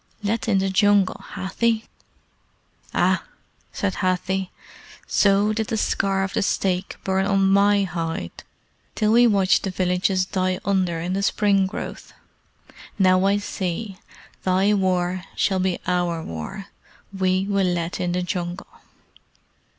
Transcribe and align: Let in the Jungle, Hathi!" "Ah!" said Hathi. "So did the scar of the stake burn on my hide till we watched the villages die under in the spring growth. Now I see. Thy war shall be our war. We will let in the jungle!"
Let 0.23 0.47
in 0.47 0.57
the 0.57 0.71
Jungle, 0.71 1.21
Hathi!" 1.35 1.85
"Ah!" 2.91 3.23
said 3.71 3.93
Hathi. 3.97 4.49
"So 5.05 5.53
did 5.53 5.67
the 5.67 5.77
scar 5.77 6.23
of 6.23 6.33
the 6.33 6.41
stake 6.41 6.97
burn 7.03 7.27
on 7.27 7.47
my 7.47 7.83
hide 7.83 8.43
till 8.95 9.11
we 9.11 9.27
watched 9.27 9.61
the 9.61 9.69
villages 9.69 10.25
die 10.25 10.57
under 10.65 10.99
in 10.99 11.13
the 11.13 11.21
spring 11.21 11.67
growth. 11.67 12.13
Now 12.97 13.25
I 13.25 13.37
see. 13.37 13.99
Thy 14.41 14.73
war 14.73 15.25
shall 15.35 15.59
be 15.59 15.77
our 15.85 16.23
war. 16.23 16.69
We 17.15 17.45
will 17.45 17.67
let 17.67 17.99
in 17.99 18.13
the 18.13 18.23
jungle!" 18.23 18.65